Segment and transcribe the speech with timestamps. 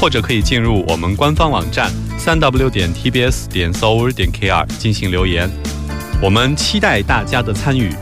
[0.00, 5.50] 或者可以进入我们官方网站三 w 点 tbs 点 s o u r 点 kr 进行留言。
[6.22, 7.92] 我们期待大家的参与。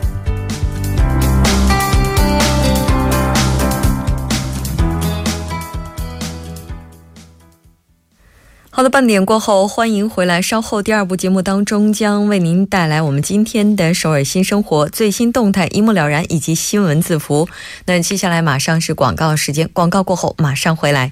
[8.71, 10.41] 好的，半点过后，欢迎回来。
[10.41, 17.49] 稍后第二部节目当中将为您带来我们今天的首尔新生活最新动态一目了然，以及新闻字符。
[17.87, 21.11] 那接下来马上是广告时间，广告过后马上回来。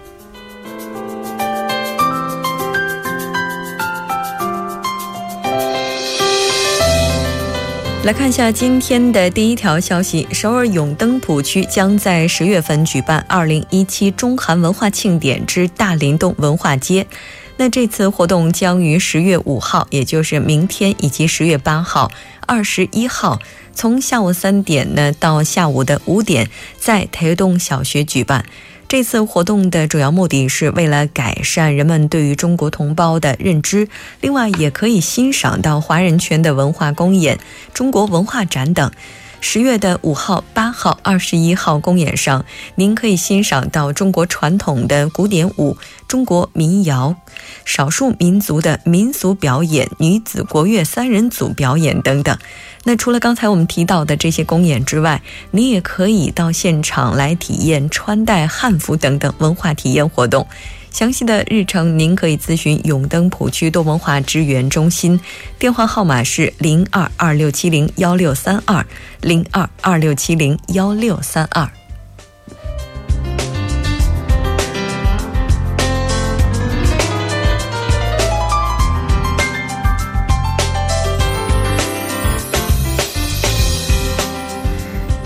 [8.03, 17.05] 来看一下今天的第一条消息：首尔永登浦区将在十月份举办二零一七中韩文化庆典之大林洞文化街。
[17.57, 22.11] 那这次活动将于十月五号，也就是明天，以及十月八号、
[22.47, 23.39] 二十一号，
[23.75, 28.43] 从下午三点呢到下午的五点，在台东小学举办。
[28.91, 33.87] 这次活动的主要目的是为了改善人们对于中国同胞的认知，
[34.19, 37.39] 另外也可以欣赏到华人圈的文化公演、
[37.73, 38.91] 中国文化展等。
[39.43, 45.75] 十月的五号、八号、二十一号公演上，您可以欣赏到中国传统的古典舞、
[46.07, 47.15] 中国民谣、
[47.65, 52.37] 少数民族的民俗表演、女子国乐三人组表演等等。
[52.83, 60.47] 那除了刚才我们提到的这些公演之外，你也可以到现场来体验穿戴汉服等等文化体验活动。
[60.91, 65.19] 详细的日程，您可以咨询永登浦区多文化支援中心，
[65.57, 68.85] 电话号码是零二二六七零幺六三二
[69.21, 71.80] 零二二六七零幺六三二。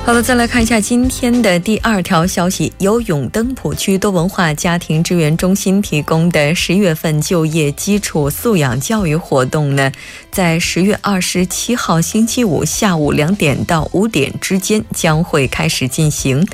[0.06, 2.72] 好了，再来看一下今天的第二条消息。
[2.78, 9.92] 由永登浦区多文化家庭支援中心提供的十月份就业基础素养教育活动呢，
[10.30, 16.48] 在十月二十七号星期五下午两点到五点之间将会开始进行。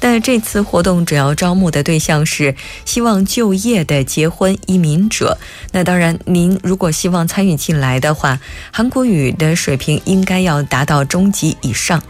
[0.00, 2.54] 但这次活动主要招募的对象是
[2.86, 5.36] 希望就业的结婚移民者。
[5.72, 8.40] 那当然，您如果希望参与进来的话，
[8.72, 12.02] 韩国语的水平应该要达到中级以上。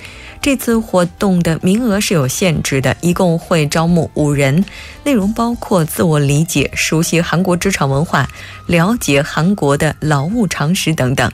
[0.45, 4.63] 这次活动的名额是有限制的，一共会招募五人，
[5.03, 8.29] 内容包括自我理解、熟悉韩国职场文化、
[8.67, 11.33] 了解韩国的劳务常识等等。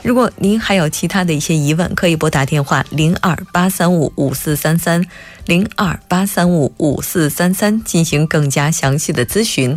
[0.00, 5.04] 如果您还有其他的一些疑问，可以拨打电话零二八三五五四三三
[5.46, 9.76] 零二八三五五四三三进行更加详细的咨询。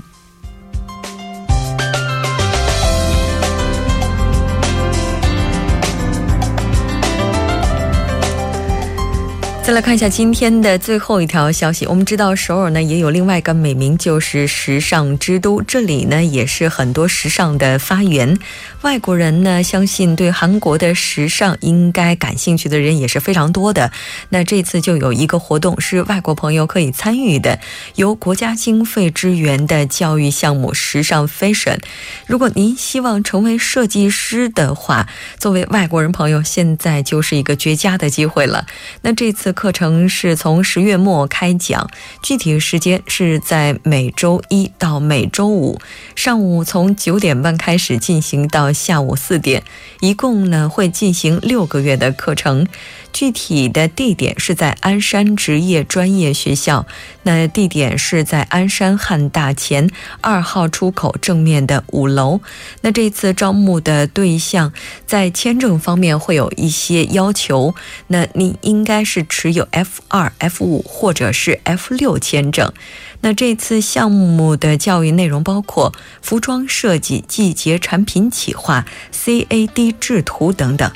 [9.66, 11.88] 再来看一下今天的最后一条消息。
[11.88, 15.60] 我们知道首尔呢也有另外一个美名，就是时尚之都。
[15.64, 18.38] 这里呢也是很多时尚的发源。
[18.84, 23.92] 外国人呢相信对韩国的时尚应该感兴趣的人也是非常多的。
[24.30, 27.60] 那这次就有一个活动是外国朋友可以参与的，
[27.96, 31.80] 由国家经费支援的教育项目——时尚 Fashion。
[32.28, 35.08] 如果您希望成为设计师的话，
[35.40, 38.68] 作为外国人朋友，现在就是一个绝佳的机会了。
[39.02, 39.55] 那这次。
[39.56, 41.90] 课程是从十月末开讲，
[42.22, 45.80] 具体时间是在每周一到每周五
[46.16, 49.64] 上午从九点半开始进行到下午四点，
[50.02, 52.68] 一共呢会进行六个月的课程。
[53.16, 56.86] 具体的地点是在鞍山职业专业学校，
[57.24, 59.90] 那地点是在鞍山汉大前
[60.20, 62.42] 二号出口正面的五楼。
[62.82, 64.74] 那这次招募的对象
[65.06, 67.74] 在签证方面会有一些要求，
[68.08, 72.74] 那你应该是持有 F 二、F 五或者是 F 六签证。
[73.22, 80.92] 那这次项目的教育内容包括服装设计、季节产品企划、CAD 制图等等。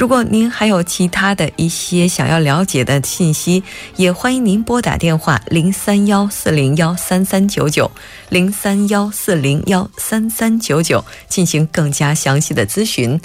[0.00, 3.62] 如果您还有其他的一些想要了解的信息，
[3.96, 7.90] 也欢迎您拨打电话零三幺四零幺三三九九
[8.30, 13.20] 零三幺四零幺三三九九进行更加详细的咨询。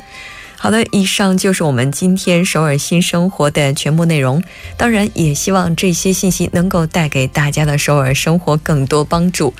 [0.58, 4.44] 好的，以上就是我们今天首尔新生活的全部内容。
[4.76, 9.54] 当然，也希望这些信息能够带给大家的首尔生活更多帮助。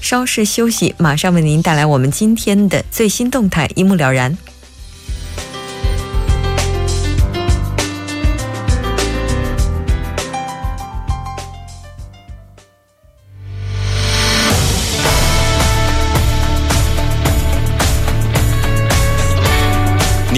[0.00, 4.38] 稍事休息，马上为您带来我们今天的最新动态，一目了然。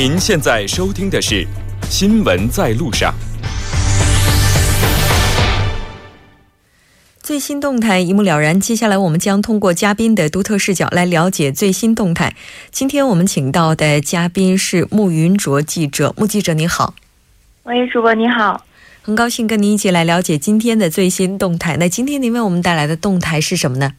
[0.04, 1.44] 您现在收听的是
[1.88, 3.14] 《新闻在路上》。
[7.20, 8.58] 最新动态一目了然。
[8.58, 12.34] 接下来，我们将通过嘉宾的独特视角来了解最新动态。
[12.72, 16.12] 今天我们请到的嘉宾是穆云卓记者。
[16.16, 16.96] 穆记者，你好。
[17.62, 18.64] 喂，主播你好。
[19.02, 21.76] 很高兴跟您一起来了解今天的最新动态。
[21.76, 23.92] 那今天您为我们带来的动态是什么呢？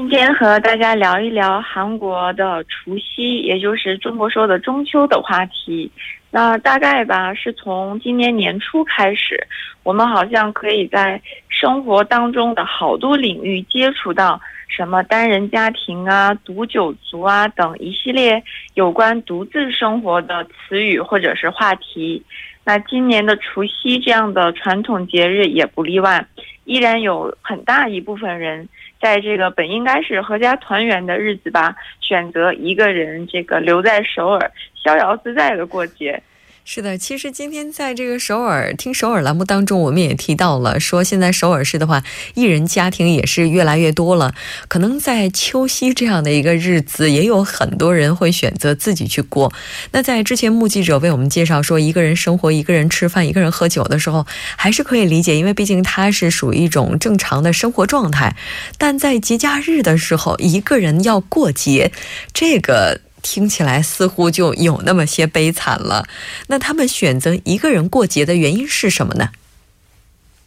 [0.00, 5.90] 今天和大家聊一聊韩国的除夕，也就是中国说的中秋的话题。
[6.30, 9.46] 那大概吧，是从今年年初开始，
[9.82, 11.20] 我们好像可以在
[11.50, 18.42] 生活当中的好多领域接触到什么单人家庭啊、独九族啊等一系列
[18.72, 22.24] 有关独自生活的词语或者是话题。
[22.64, 26.26] 那今年的除夕这样的传统节日也不例外，
[26.64, 28.66] 依然有很大一部分人。
[29.00, 36.22] 在这个本应该是合家团圆的日子吧，选择一个人这个留在首尔，逍遥自在的过节。
[36.62, 42.04] 是的，其实今天在这个首尔听首尔栏目当中，我们也提到了，说现在首尔市的话，
[42.34, 44.32] 一人家庭也是越来越多了。
[44.68, 49.52] 可能在秋夕这样的一个日子，也有很多人会选择自己去过。
[49.90, 54.24] 那在之前目击者为我们介绍说，一个人生活、一个人吃饭、一个人喝酒的时候，
[54.54, 58.36] 还是可以理解，因为毕竟他是属于一种正常的生活状态。
[58.78, 61.90] 但在节假日的时候，一个人要过节，
[62.32, 63.00] 这个。
[63.22, 66.04] 听起来似乎就有那么些悲惨了。
[66.48, 69.28] 那他们选择一个人过节的原因是什么呢？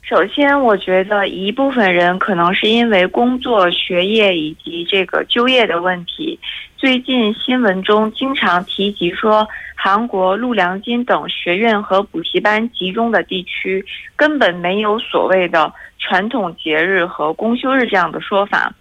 [0.01, 6.37] 首先，我觉得一部分人可能是因为工作、学业以及这个就业的问题。
[6.77, 13.83] 最近新闻中经常提及说，韩国陆良金等学院和补习班集中的地区
[14.15, 18.71] 根本没有所谓的传统节日和公休日这样的说法。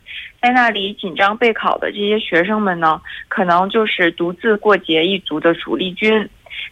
[0.43, 6.29] 在那里紧张备考的这些学生们呢，可能就是独自过节一族的主力军。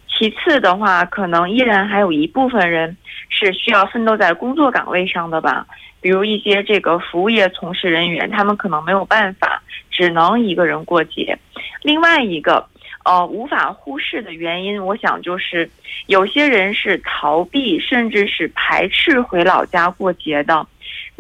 [0.09, 2.97] 其次的话，可能依然还有一部分人
[3.29, 5.65] 是需要奋斗在工作岗位上的吧，
[6.01, 11.39] 比如一些这个服务业从事人员，他们可能没有办法，只能一个人过节。
[11.83, 12.67] 另外一个，
[13.05, 15.71] 呃，无法忽视的原因，我想就是
[16.07, 20.67] 有些人是逃避，甚至是排斥回老家过节的。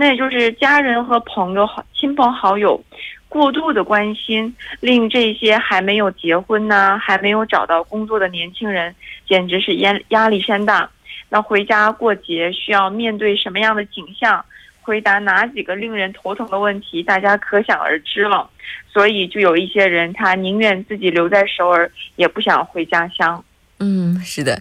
[0.00, 2.82] 那也就是家人和朋友、亲朋好友
[3.28, 8.94] 过度的关心，令这些还没有结婚呢、还没有找到工作的年轻人，
[9.28, 10.88] 简直是压压力山大。
[11.28, 14.42] 那回家过节需要面对什么样的景象？
[14.80, 17.02] 回答哪几个令人头疼的问题？
[17.02, 18.48] 大家可想而知了。
[18.90, 23.44] 所以就有一些人，他宁愿自己留在首尔，也不想回家乡。
[23.82, 24.60] 嗯，是的，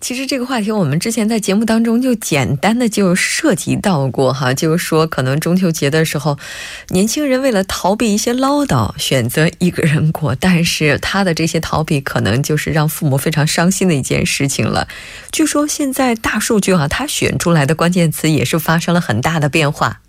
[0.00, 6.38] 其实这个话题我们之前在节目当中就简单的就涉及到过哈，就是说可能中秋节的时候，
[6.88, 14.88] 年轻人为了逃避一些唠叨，选择一个人过，但是他的这些逃避可能就是让父母非常伤心的一件事情了。
[15.30, 20.00] 据说现在大数据哈，他选出来的关键词也是发生了很大的变化。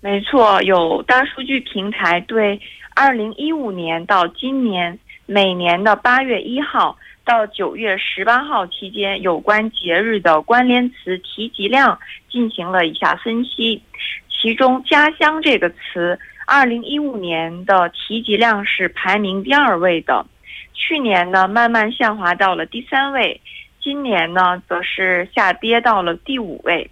[0.00, 2.60] 没错，有大数据平台对
[2.96, 6.96] 二零一五年到今年每年的八月一号。
[7.28, 11.98] 到九月十八号期间，有关节日的关联词提及量
[12.30, 13.82] 进行了以下分析。
[14.30, 20.24] 其中，“家乡”这个词，二零一五年的提及量是排名第二位的，
[20.72, 23.38] 去年呢慢慢下滑到了第三位，
[23.78, 26.90] 今年呢则是下跌到了第五位。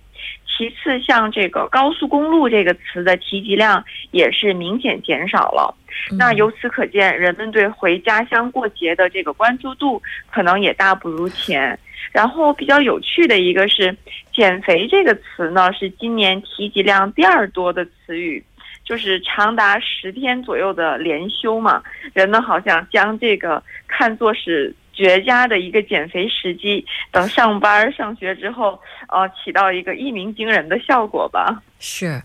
[0.56, 5.74] 其次，像这个高速公路这个词的提及量也是明显减少了。
[6.16, 11.78] 那由此可见，人们对回家乡过节的这个关注度可能也大不如前。
[12.12, 13.94] 然后比较有趣的一个是
[14.32, 18.42] “减肥”这个词呢，是今年提及量第二多的词语，
[18.84, 21.82] 就是长达十天左右的连休嘛。
[22.14, 26.84] 人们好像将这个看作是绝佳的一个减肥时机。
[27.12, 31.62] 等上班上学之后，呃，起到一个一鸣惊人的效果吧。
[31.78, 32.20] 是。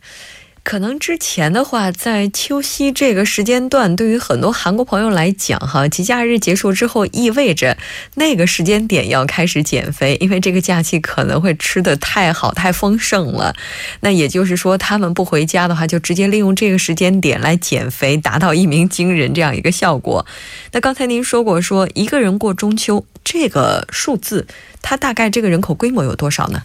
[0.63, 7.75] 可能之前的话，在秋夕这个时间段，对于很多韩国朋友来讲，哈，节假日结束之后，意味着
[8.15, 13.53] 那个时间点要开始减肥，因为这个假期可能会吃的太好、太丰盛了。
[14.01, 20.25] 那也就是说，他们不回家的话，就直接利用这个时间点来减肥，达到一鸣惊人这样一个效果。
[20.72, 24.46] 那刚才您说过，说一个人过中秋这个数字，
[24.82, 26.62] 它大概这个人口规模有多少呢？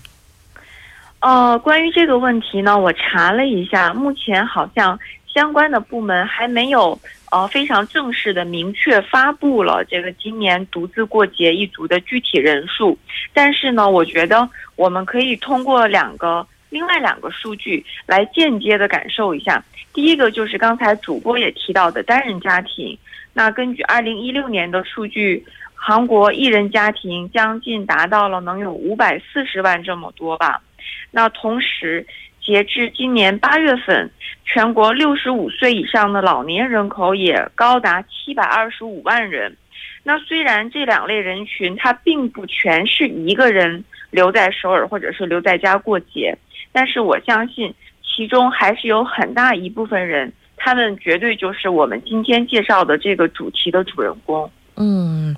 [1.21, 6.97] 呃，关于这个问题呢，我查了一下，目前好像相关的部门还没有
[7.33, 12.97] 呃非常正式的明确发布了这个今年独自过节一族的具体人数。
[13.33, 19.65] 但是呢，我觉得我们可以通过两个另外两个数据来间接的感受一下。
[19.93, 22.97] 第一个就是刚才主播也提到的单人家庭，
[23.33, 25.45] 那根据二零一六年的数据，
[25.75, 30.61] 韩国一人家庭将近达到了能有五百四十万这么多吧。
[31.11, 32.07] 那同时，
[32.41, 34.11] 截至今年八月份，
[34.45, 39.57] 全国六十五岁以上的老年人口也高达七百二十五万人。
[40.03, 46.37] 那虽然这两类人群他并不全是一个人留在首尔或者是留在家过节，
[46.71, 47.75] 但是我相信
[48.05, 54.49] 其中还是有很大一部分人，他们绝对就是我们今天介绍的这个主题的主人公。
[54.79, 55.35] 嗯，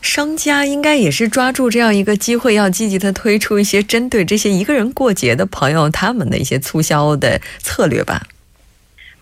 [0.00, 8.22] 商家应该也是抓住这样一个机会，要积极的推出一些针对这些一个人过节的朋友他们的一些促销的策略吧。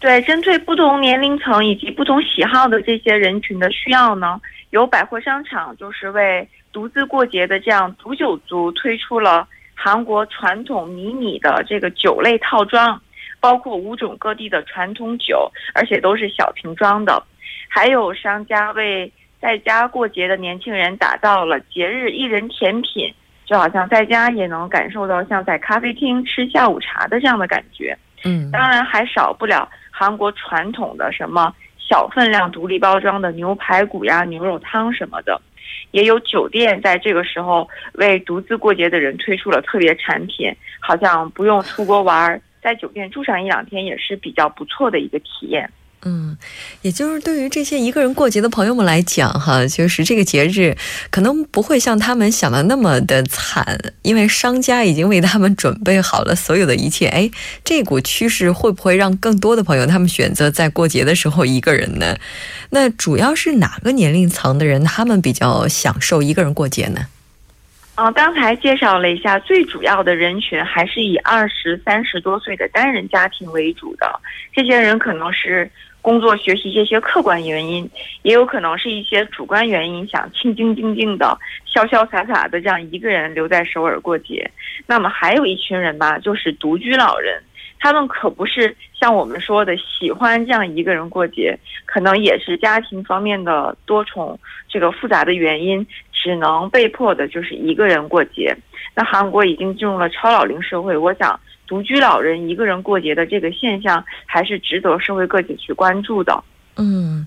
[0.00, 13.00] 对，针对不同年龄层以及不同喜好的这些人群的需要呢，有百货商场就是为独自过节的这样独酒族推出了韩国传统迷你的这个酒类套装，
[13.40, 17.22] 包括五种各地的传统酒，而且都是小瓶装的，
[17.70, 19.10] 还有商家为。
[19.44, 23.12] 在家过节的年轻人打造了节日一人甜品，
[23.44, 27.94] 就好像在家也能感受到像在咖啡厅吃下午茶的这样的感觉。
[28.24, 35.38] 嗯，当然还少不了韩国传统的什么小分量独立包装的牛排骨呀、牛肉汤什么的，
[35.90, 45.70] 也有酒店在这个时候为独自过节的人推出了特别产品，好像不用出国玩，在酒店住上一两天也是比较不错的一个体验。
[46.06, 46.36] 嗯，
[46.82, 50.76] 也就是对于这些一个人过节的朋友们来讲，哈，就是这个节日
[51.10, 57.06] 可能不会像他们想的那么的惨，因为商家已经为他们准备好了所有的一切。
[57.06, 57.30] 哎，
[57.64, 62.14] 这股趋势会不会让更多的朋友他们选择在过节的时候一个人呢？
[62.68, 67.00] 那主要是哪个年龄层的人他们比较享受一个人过节呢？
[67.94, 74.20] 嗯，刚才介绍了一下，最主要的人群还是以二十三十多岁的单人家庭为主的，
[74.52, 75.70] 这些人可能是。
[76.04, 77.88] 工作、学习这些客观原因，
[78.20, 81.34] 也有可能是一些主观原因，想清清静静的、
[81.66, 84.50] 潇潇洒洒的这样一个人留在首尔过节。
[84.86, 87.42] 那么还有一群人吧，就是独居老人，
[87.80, 98.54] 他们可不是像我们说的喜欢这样一个人过节，可能也是家庭方面的多重这个复杂的原因，只能被迫的就是一个人过节。
[98.94, 101.40] 那韩国已经进入了超老龄社会，我想。
[101.66, 106.44] 独居老人一个人过节的这个现象，还是值得社会各界去关注的。
[106.76, 107.24] 嗯，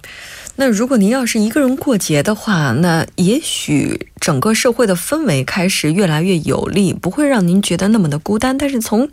[0.57, 8.57] 那如果您要是一个人过节的话，那也许整个社会的氛围开始越来越有利，不会让您觉得那么的孤单。
[8.57, 9.07] 但是从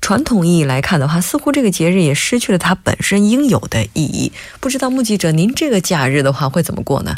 [0.00, 4.32] 传统意义来看的话，似乎这个节日也失去了它本身应有的意义。
[4.60, 7.16] 不知道目击者，您这个假日的话会怎么过呢？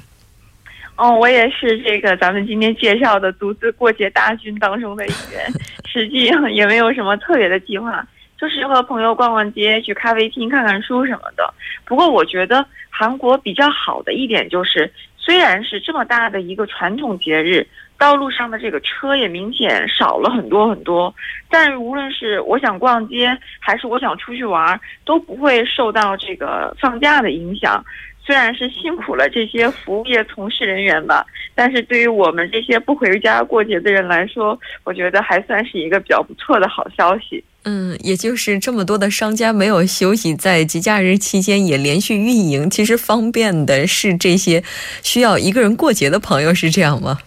[1.02, 5.44] 哦，我也是这个咱们今天介绍的独自过节大军当中的一员，
[5.84, 8.06] 实际也没有什么特别的计划，
[8.40, 11.52] 就是和朋友逛逛街、去咖啡厅看看书什么的。
[11.84, 17.66] 不过我觉得韩国比较好的一点就是，虽然是这么大的一个传统节日，
[17.98, 21.12] 道路上的这个车也明显少了很多很多，
[21.50, 27.84] 但是无论是我想逛街还是我想出去玩，都不会受到这个放假的影响。
[28.24, 37.42] 虽然是辛苦了这些服务业从事人员吧，但是对于我们这些不回家过节的人来说，我觉得还算是一个比较不错的好消息。
[37.64, 44.62] 嗯，也就是这么多的商家没有休息，在节假日期间也连续运营，其实方便的是这些
[45.02, 47.18] 需要一个人过节的朋友，是这样吗？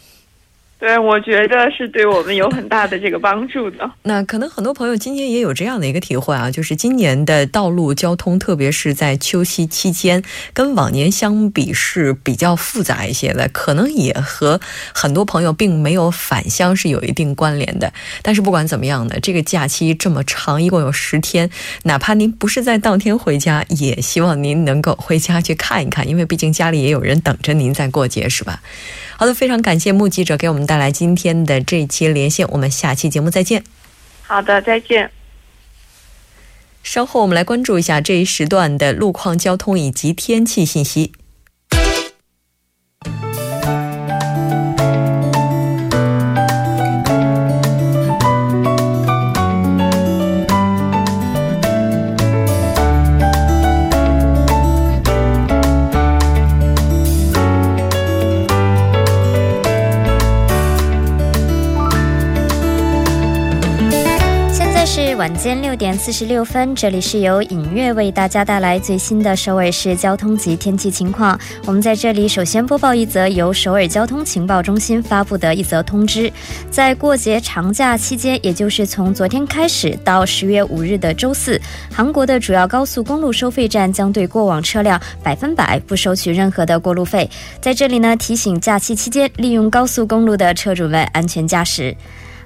[0.77, 3.89] 对，我觉得是对我们有很大的这个帮助的。
[4.03, 10.21] 那可能很多朋友今年也有这样的一个体会啊，就是今年的道路交通，特别是在秋夕期间，
[10.53, 14.59] 跟往年相比是比较复杂一些的，可能也和
[14.93, 17.91] 很多朋友并没有返乡是有一定关联的。
[18.21, 21.49] 但是不管怎么样呢，这个假期这么长，一共有十天，
[21.83, 28.61] 哪怕您不是在当天回家，也希望您能够回家去看一看，因为毕竟家里也有人等着您在过节，是吧？
[29.17, 33.63] 好的，非常感谢目击者给我们带来今天的这一期连线，我们下期节目再见。
[34.23, 35.09] 好的，再见。
[36.83, 41.13] 稍后我们来关注一下这一时段的路况、交通以及天气信息。
[65.25, 71.35] 晚间六点四十六分，这里是由影月为大家带来最新的首尔市交通及天气情况。
[71.65, 76.31] 我们在这里首先播报一则由首尔交通情报中心发布的一则通知：
[76.69, 81.59] 在过节长假期间，也就是从昨天开始到十月五日的周四，
[81.91, 87.27] 韩国的主要高速公路收费站将对过往车辆百分百不收取任何的过路费。
[87.59, 91.97] 在这里呢，提醒假期期间利用高速公路的车主们安全驾驶。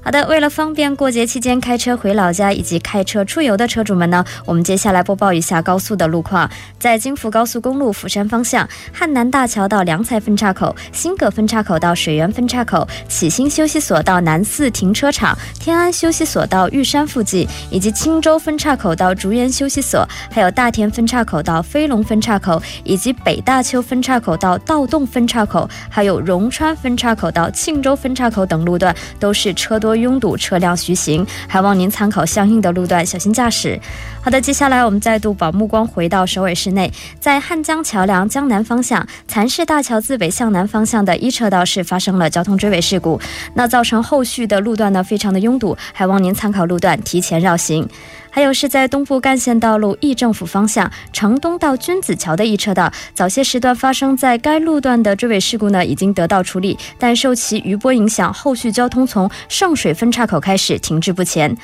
[0.10, 6.50] 好的，为了方便过节期间开车回老家以及开车出游的车主们呢，我们接下来播报一下高速的路况。
[6.80, 29.99] 在京福高速公路釜山方向，汉南大桥到良才分叉口、新葛分叉口到水源分叉口、启兴休息所到南四停车场、天安休息所到玉山附近，以及青州分叉口到竹园休息所，还有大田分叉口到飞龙分叉口，以及北大邱分叉口到道洞分叉口，还有荣川分叉口到庆州分岔口等路段，都是车多。
[30.00, 33.80] 拥堵，车辆徐行，还望您参考相应的路段，小心驾驶。
[34.22, 43.20] 好的，接下来我们再度把目光回到首尾市内，在汉江桥梁江南方向蚕市大桥自北向南方向的一车道是发生了交通追尾事故，
[43.54, 47.88] 那造成后续的路段呢非常的拥堵，还望您参考路段提前绕行。
[48.30, 61.58] 还有是在东部干线道路义政府方向城东到君子桥的一车道，早些时段发生在该路段的追尾事故呢，已经得到处理，但受其余波影响，后续交通从圣水分岔口开始停滞不前。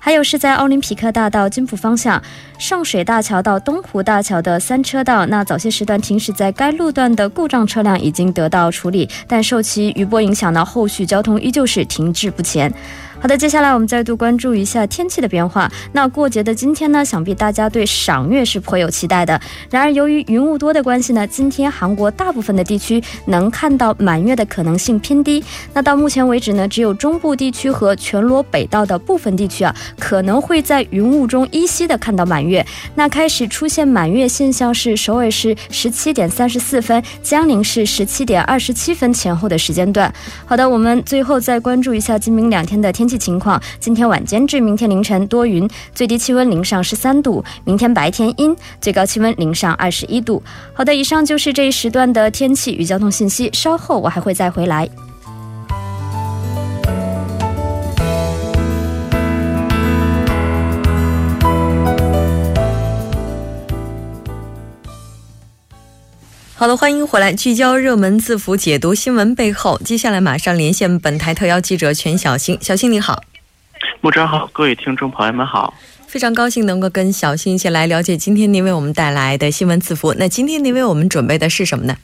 [0.00, 2.22] 还有是在奥林匹克大道金浦方向
[2.56, 12.72] 圣水大桥到东湖大桥的三车道，那早些时段停驶在该路段的故障车辆已经得到处理，但受其余波影响呢，后续交通依旧是停滞不前。
[13.20, 15.68] 好的，接下来我们再度关注一下天气的变化。
[15.92, 19.38] 那过节的今天呢，想必大家对赏月是颇有期待的。
[19.70, 25.42] 然而，由于云雾多的关系呢，今天韩国大部分的地区能看到满月的可能性偏低。
[25.74, 32.64] 那到目前为止呢，只有中部地区和全罗北道的部分地区啊，可能会在云雾中依稀的看到满月。
[32.94, 40.12] 那开始出现满月现象是首尔市十七点三十四分，江陵市十七点二十七分前后的时间段。
[40.46, 43.07] 好的，我们最后再关注一下今明两天的天。
[43.08, 50.42] 天气情况：今天晚间至明天凌晨多云，最低气温零上十三度；明天白天阴，最高气温零上二十一度。
[50.74, 53.48] 好的，以上就是这一时段的天气与交通信息。
[53.54, 54.86] 稍后我还会再回来。
[66.58, 69.78] 好的，欢迎回来，聚焦热门字符，解读新闻背后。
[69.84, 73.22] 接下来马上连线本台特邀记者全小新，小新你好，
[74.00, 75.72] 木真好，各位听众朋友们好，
[76.08, 80.12] 非常高兴能够跟小新一起来了解今天您为我们带来的新闻字符。
[80.18, 81.96] 那今天您为我们准备的是什么呢？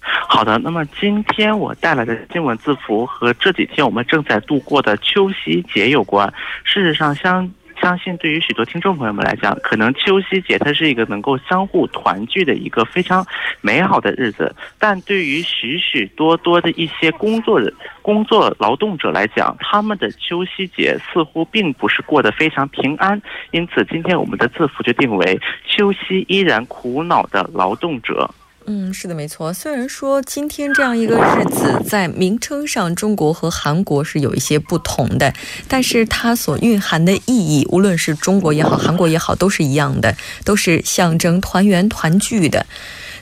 [0.00, 6.28] 好的，那么今天我带来的新闻字符和这几天我们正在度过的秋夕节有关。
[6.64, 7.48] 事实上，相
[7.80, 13.26] 相信对于许多听众朋友们来讲，可能秋夕节它是一个能够相互团聚的一个非常
[13.60, 23.20] 美好的日子，但对于许许多多的一些工作人工作劳动者来讲，他们的秋夕节似乎并不是过得非常平安。
[23.50, 28.28] 因此，今天我们的字符就定为“秋夕依然苦恼的劳动者”。
[28.72, 29.52] 嗯，是的，没错。
[29.52, 35.34] 虽然说今天这样一个日子在名称上，中国和韩国是有一些不同的，
[35.66, 42.64] 但是它所蕴含的意义，无论是中国也好，韩国也好，都是一样的，都是象征团圆团聚的。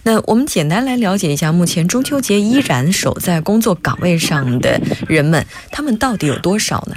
[0.03, 6.97] 那我们简单来了解一下，目前中秋节依然守在工作岗位上的人们，他们到底有多少呢？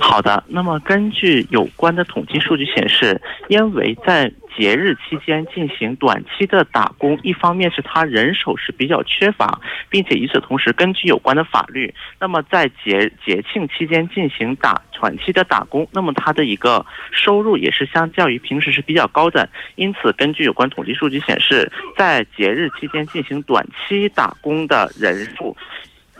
[0.00, 19.48] 好的，那么根据有关的统计数据显示，因为在节日期间进行短期的打工，一方面是他人手是比较缺乏，并且与此同时，根据有关的法律，那么在节节庆期间进行打短期的打工，那么他的一个收入也是相较于平时是比较高的。
[19.74, 25.56] 因此，根据有关统计数据显示，在节日期间进行短期打工的人数。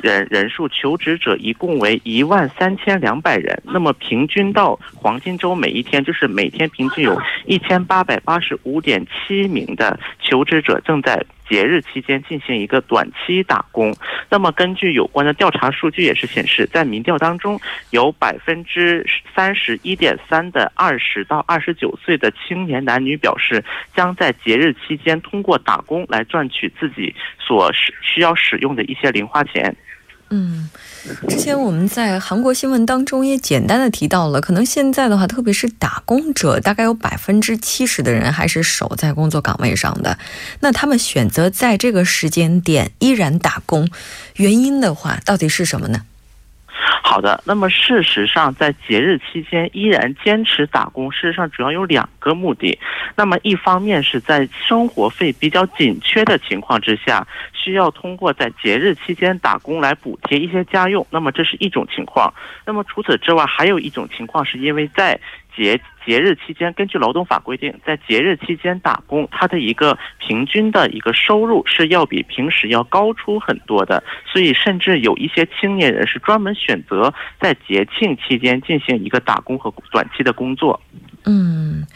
[0.01, 13.95] 人人数求职者一共为一万三千两百人，那么平均到黄金周每一天就是每天平均有一千八百八十五点七名的求职者正在节日期间进行一个短期打工。
[14.29, 29.75] 那么根据有关的调查数据也是显示，在民调当中，有百分之三十一点三的二十到二十九岁的青年男女表示，将在节日期间通过打工来赚取自己所需需要使用的一些零花钱。
[30.31, 30.69] 嗯，
[31.29, 40.19] 之前我们在韩国新闻当中也简单的提到了，可能现在的话，特别是打工者，大概有百分之七十的人还是守在工作岗位上的。
[40.61, 43.89] 那他们选择在这个时间点依然打工，
[44.37, 46.01] 原因的话，到底是什么呢？
[47.03, 52.79] 好的，那么事实上，在节日期间依然坚持打工，事实上主要有两个目的。
[53.15, 57.27] 那么一方面是在生活费比较紧缺的情况之下，
[57.65, 61.07] 需要通过在节日期间打工来补贴一些家用。
[61.09, 62.33] 那么这是一种情况。
[62.67, 65.19] 那么除此之外，还有一种情况是因为在
[65.57, 80.79] 节节日期间，根据劳动法规定，在节日期间打工，它的一个平均的一个收入是要比平时要高出很多的，所以甚至有一些青年人是专门选择在节庆期间进行一个打工和短期的工作。
[81.25, 81.87] 嗯。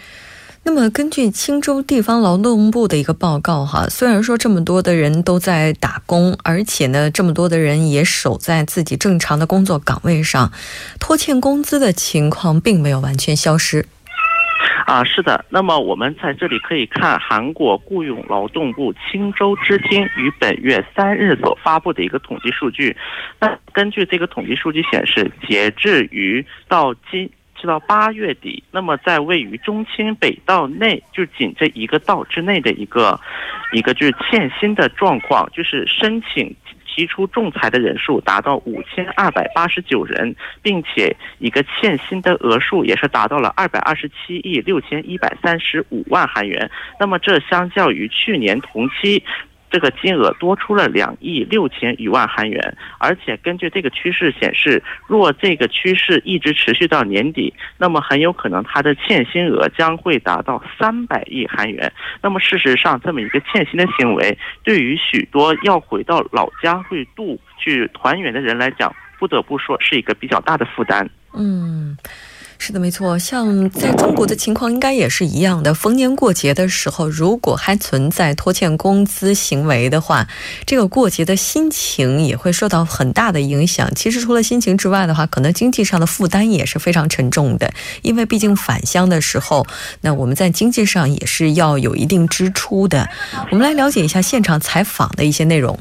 [0.71, 10.53] 那么，根据青州地方劳动部的一个报告，哈，虽然说这么多的人都在打工，而且呢，这么多的人也守在自己正常的工作岗位上，
[11.01, 13.87] 拖欠工资的情况并没有完全消失。
[14.85, 15.43] 啊，是的。
[15.49, 22.95] 那么我们在这里可以看韩国雇佣劳动部青州支厅于本月三日所发布的一个统计数据。
[23.41, 27.31] 那根据这个统计数据显示，截至于到今。
[27.61, 33.19] 直到八月底，那么在位于中清北道内，就仅这一个道之内的一个，
[33.73, 36.55] 一个就是欠薪的状况，就是申请
[36.87, 46.71] 提出仲裁的人数达到五千二百八十九人，并且一个欠薪的额数也是达到了二百二十七亿六千一百三十五万韩元。
[46.99, 49.23] 那么这相较于去年同期。
[49.71, 61.93] 这个金额多出了两亿六千余万韩元，而且根据这个趋势显示，若这个趋势一直持续到年底，那么很有可能它的欠薪额将会达到三百亿韩元。
[62.23, 71.09] 那么事实上，这么一个欠薪的行为，对于许多要回到老家会度去团圆的人来讲，不得不说是一个比较大的负担。
[71.35, 71.97] 嗯。
[72.61, 73.17] 是的，没错。
[73.19, 75.73] 像在中国的情况，应该也是一样的。
[75.73, 80.27] 逢年过节的时候，如果还存在拖欠工资行为的话，
[80.67, 83.89] 这个过节的心情也会受到很大的影响。
[83.95, 87.73] 其实除了心情之外的话，可能经济上的负担也是非常沉重的。
[88.03, 89.65] 因为毕竟返乡的时候，
[90.01, 93.09] 那我们在经济上也是要有一定支出的。
[93.51, 95.79] 我们来了解一下现场采访的一些内容。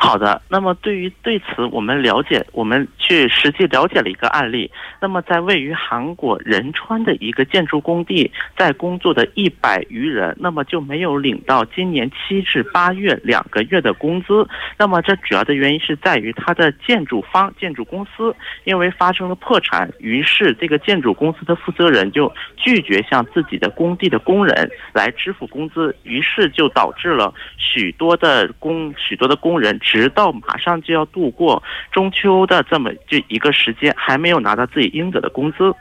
[0.00, 4.68] 好的，那么对于对此，我们了解，我们去实际了解了一个案例。
[5.00, 14.46] 那么在位于韩国仁川的一个建筑工地，在工作的一百余人，那么就没有领到今年七至八月两个月的工资。
[14.78, 29.78] 那么这主要的原因是在于他的建筑方建筑公司因为发生了破产，于是这个建筑公司的负责人就拒绝向自己的工地的工人来支付工资，于是就导致了许多的工许多的工人。
[29.80, 35.71] 直到马上就要度过中秋的这么就一个时间，还没有拿到自己应得的工资。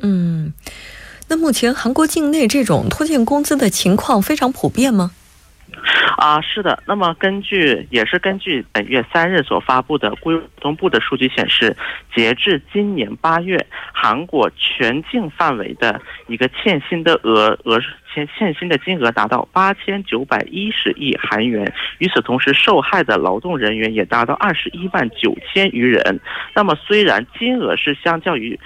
[0.00, 0.52] 嗯，
[1.28, 5.10] 那目前韩国境内这种拖欠工资的情况非常普遍吗？
[6.16, 6.82] 啊，是的。
[6.86, 11.76] 那么根据也是根据本月三日所发布的雇佣劳动部的数据显示，
[12.12, 17.78] 截至今年八月，韩国全境范围的一个欠薪的额额
[18.12, 21.72] 欠欠薪的金额达到八千九百一十亿韩元。
[21.98, 26.18] 与此同时，受害的劳动人员也达到二十一万九千余人。
[26.54, 28.58] 那么虽然金额是相较于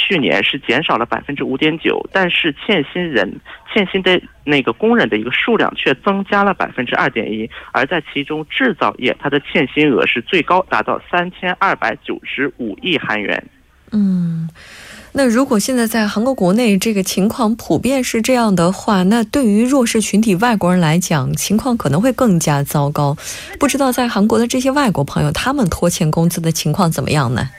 [0.00, 3.30] 去年是减少了百分之五点九，但是欠薪人
[3.72, 13.44] 欠薪的那个工人的一个数量却增加了百分之二点一，而在其中制造业它的欠薪额是最高，达到三千二百九十五亿韩元。
[13.92, 14.48] 嗯，
[15.12, 23.16] 那如果现在在韩国国内这个情况普遍是这样的话，那对于弱势群体外国人来讲，情况可能会更加糟糕。
[23.58, 27.50] 不知道在韩国的这些外国朋友，他们拖欠工资的情况怎么样呢？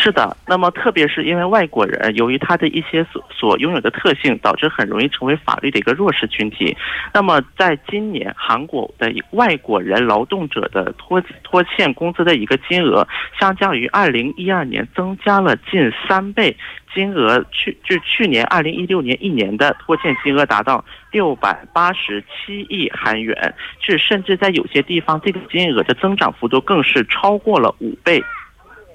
[0.00, 6.76] 是的，那么特别是因为外国人，由于他的一些所所拥有的特性，导致很容易成为法律的一个弱势群体。
[7.12, 13.06] 那么在今年，韩国的外国人劳动者的拖拖欠工资的一个金额，
[13.40, 16.56] 相较于二零一二年增加了近三倍，
[16.94, 28.22] 金额去就去年二零一六年一年的拖欠金额达到六百八十七亿韩元，是甚至在有些地方，这个金额的增长幅度更是超过了五倍。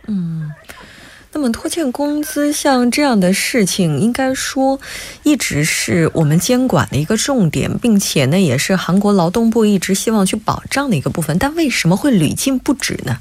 [0.07, 0.49] 嗯。
[1.33, 4.79] 那么拖欠工资像这样的事情，应该说
[5.23, 11.37] 一直是我们监管的一个重点，并且呢，也是韩国劳动部一直希望去保障的一个部分。
[11.39, 13.17] 但为什么会屡禁不止呢？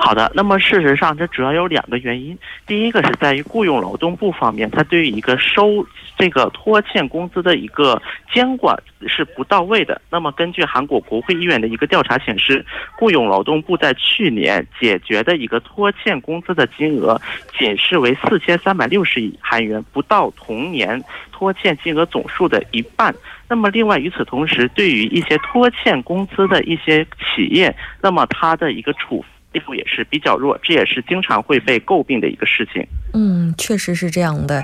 [0.00, 2.36] 好的，那么事实上，这主要有两个原因。
[2.66, 5.86] 第一个是在于雇佣劳动部方面，它对于一个收
[6.16, 8.00] 这个拖欠工资的一个
[8.32, 10.00] 监管是不到位的。
[10.08, 12.64] 那么，根据韩国国会议员的一个调查显示，
[12.98, 17.20] 雇佣劳动部在去年解决的一个拖欠工资的金额，
[17.58, 23.14] 仅是为四千三百六十亿韩元，不到同年拖欠金额总数的一半。
[23.48, 29.24] 那么，另外与此同时，对于一些拖欠工资的一些企业，那么它的一个处。
[29.56, 32.86] 力度也是比较弱，这也是经常会被诟病的一个事情。
[33.14, 34.62] 嗯，确实是这样的。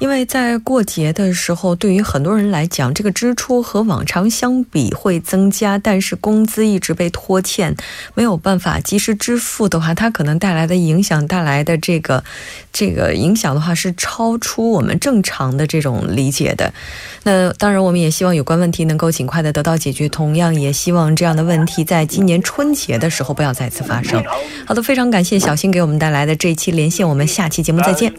[0.00, 7.76] 因为在过节的时候，对于很多人来讲，这个支出和往常相比会增加，但是工资一直被拖欠，
[8.14, 12.24] 没有办法及时支付的话，它可能带来的影响，带来的这个
[12.72, 16.72] 这个影响的话，是超出我们正常的这种理解的。
[17.24, 24.24] 那当然，我们也希望有关问题能够尽快的得到解决，同样也希望这样的问题在今年春节的时候不要再次发生。
[24.64, 28.10] 好的，非常感谢小新给我们带来的这一期连线，我们下期节目再见。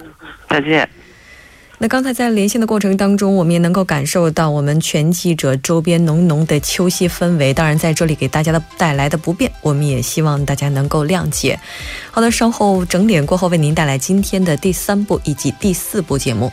[0.47, 1.00] 再见。
[1.83, 7.51] 那刚才在连线的过程当中，我们也能够感受到我们全记者周边浓浓的秋夕氛围。
[7.51, 11.59] 当然，在这里给大家的带来的不便，我们也希望大家能够谅解。
[12.11, 16.51] 好的，稍后整点过后为您带来今天的第三部以及第四部节目。